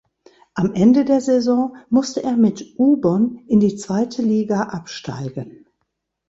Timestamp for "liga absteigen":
4.23-5.67